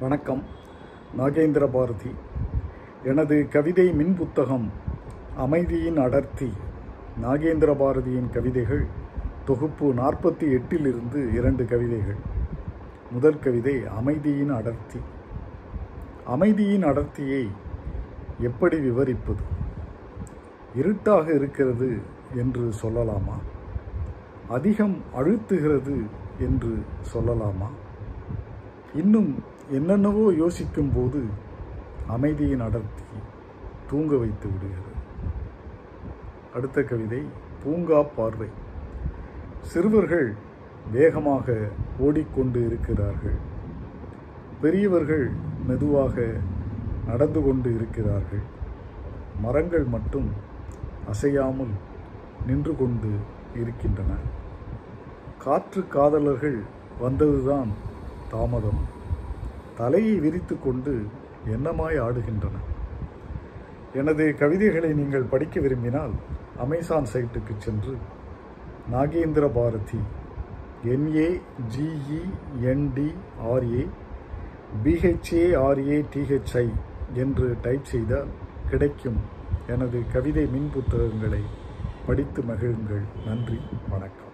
வணக்கம். 0.00 0.42
நாகேந்திர 1.18 1.68
பாரதி. 1.72 2.10
எனது 3.04 3.48
கவிதை 3.48 3.92
மின் 3.92 4.14
புத்தகம் 4.14 4.70
அமைதியின் 5.36 5.96
அடர்த்தி. 5.96 6.52
நாகேந்திர 7.22 7.74
பாரதியின் 7.74 8.30
கவிதைகள் 8.30 8.86
தொகுப்பு 9.44 9.94
நாற்பத்தி 9.94 10.60
எட்டிலிருந்து 10.60 11.34
இரண்டு 11.34 11.64
கவிதைகள். 11.64 12.16
முதல் 13.10 13.38
கவிதை 13.38 13.86
அமைதியின் 13.86 14.50
அடர்த்தி. 14.50 15.00
அமைதியின் 16.24 16.84
அடர்த்தியை 16.84 17.48
எப்படி 18.38 18.78
விவரிப்பது? 18.78 19.42
இருட்டாக 20.74 21.32
இருக்கிறது 21.32 21.98
என்று 22.34 22.72
சொல்லலாமா? 22.82 23.38
அதிகம் 24.48 24.96
அழுத்துகிறது 25.16 26.06
என்று 26.38 26.82
சொல்லலாமா? 27.14 27.68
இன்னும் 28.94 29.52
என்னென்னவோ 29.70 30.32
யோசிக்கும் 30.32 30.92
போது 30.94 31.24
அமைதியின் 32.08 32.60
அடர்த்தி 32.60 33.02
தூங்க 33.90 34.16
வைத்து 34.16 34.48
விடுகிறது. 34.48 34.92
அடுத்த 36.54 36.82
கவிதை 36.82 37.22
பூங்கா 37.64 38.02
பார்வை. 38.02 38.48
சிறுவர்கள் 39.60 40.34
வேகமாக 40.92 41.68
ஓடிக்கொண்டு 41.98 42.66
இருக்கிறார்கள். 42.66 43.34
பெரியவர்கள் 44.60 45.30
மெதுவாக 45.66 46.32
நடந்து 47.06 47.42
கொண்டு 47.42 47.74
இருக்கிறார்கள். 47.74 48.42
மரங்கள் 49.40 49.84
மட்டும் 49.84 50.30
அசையாமல் 51.08 51.74
நின்று 52.46 52.76
கொண்டு 52.76 53.08
இருக்கின்றன. 53.54 54.12
காற்று 55.38 55.88
காதலர்கள் 55.88 56.58
வந்ததுதான் 57.00 57.68
தாமதம். 58.30 59.02
தலையை 59.78 60.16
விரித்து 60.24 60.54
கொண்டு 60.58 60.94
என்னமாய் 61.54 61.98
ஆடுகின்றன? 62.06 62.56
எனது 63.94 64.34
கவிதைகளை 64.38 64.92
நீங்கள் 64.92 65.30
படிக்க 65.32 65.60
விரும்பினால் 65.60 66.12
அமேசான் 66.64 67.10
சைட்டுக்கு 67.12 67.54
சென்று 67.58 67.94
Nagendra 68.92 69.44
Bharathi 69.54 70.00
N A 70.94 71.28
G E N D R A 71.74 73.84
B H A R A 74.84 76.04
T H I 76.14 76.68
என்று 77.22 77.56
டைப் 77.62 77.84
செய்தால் 77.84 78.28
கிடைக்கும் 78.70 79.20
எனது 79.66 80.04
கவிதை 80.12 80.46
மின் 80.46 80.70
புத்தகங்களை 80.74 81.42
படித்து 82.06 82.42
மகிழுங்கள். 82.42 83.04
நன்றி 83.26 83.58
வணக்கம். 83.90 84.33